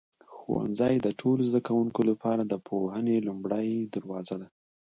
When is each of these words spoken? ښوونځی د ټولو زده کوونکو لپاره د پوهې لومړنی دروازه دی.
ښوونځی 0.35 0.95
د 1.01 1.07
ټولو 1.19 1.41
زده 1.49 1.61
کوونکو 1.67 2.01
لپاره 2.09 2.41
د 2.45 2.53
پوهې 2.67 3.17
لومړنی 3.27 3.77
دروازه 3.95 4.35
دی. 4.41 4.49